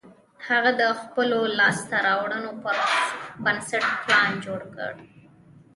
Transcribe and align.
هغه 0.47 0.71
د 0.81 0.83
خپلو 1.01 1.39
لاسته 1.59 1.95
رواړنو 2.07 2.51
پر 2.63 2.75
بنسټ 3.43 3.85
پلان 4.03 4.31
جوړ 4.45 4.61
کړ 4.75 4.93